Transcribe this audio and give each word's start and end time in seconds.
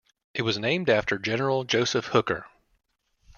It 0.33 0.41
was 0.41 0.57
named 0.57 0.89
after 0.89 1.19
General 1.19 1.63
Joseph 1.63 2.05
Hooker. 2.07 2.47